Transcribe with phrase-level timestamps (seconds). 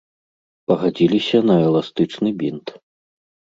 [0.71, 2.67] Пагадзіліся на эластычны бінт.